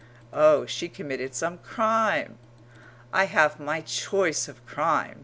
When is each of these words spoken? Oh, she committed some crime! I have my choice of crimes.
Oh, 0.33 0.65
she 0.65 0.89
committed 0.89 1.35
some 1.35 1.59
crime! 1.59 2.39
I 3.13 3.25
have 3.25 3.59
my 3.59 3.81
choice 3.81 4.47
of 4.47 4.65
crimes. 4.65 5.17